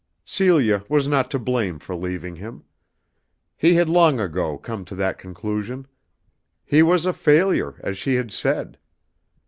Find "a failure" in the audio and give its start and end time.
7.05-7.75